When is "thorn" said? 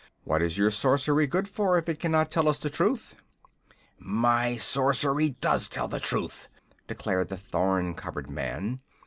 7.37-7.93